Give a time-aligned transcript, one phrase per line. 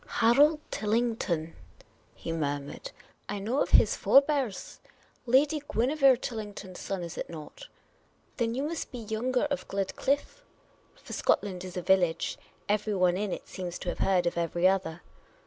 [0.23, 1.53] "Harold Tillington?"
[2.15, 2.89] he murmured."
[3.29, 4.79] I know of his forbears.
[5.27, 7.67] Lady Guinevere Tillington' s son, is it not?
[8.37, 10.41] Then you must be Younger of GledclifFe."
[10.95, 15.03] For Scotland is a village; everyone in it seems to have heard of every other.